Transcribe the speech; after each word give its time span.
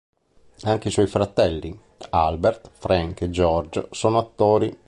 Anche 0.63 0.87
i 0.87 0.89
suoi 0.91 1.05
fratelli 1.05 1.79
Albert, 2.09 2.71
Frank 2.73 3.21
e 3.21 3.29
George 3.29 3.87
erano 3.91 4.17
attori. 4.17 4.77